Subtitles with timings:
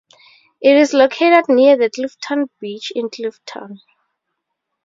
[0.63, 3.81] It is located near the Clifton Beach in Clifton.